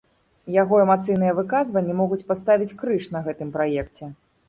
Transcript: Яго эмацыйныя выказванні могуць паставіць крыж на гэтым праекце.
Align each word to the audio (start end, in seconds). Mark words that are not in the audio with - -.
Яго 0.61 0.79
эмацыйныя 0.85 1.35
выказванні 1.41 1.99
могуць 2.01 2.21
паставіць 2.35 2.73
крыж 2.83 3.15
на 3.17 3.27
гэтым 3.31 3.57
праекце. 3.61 4.15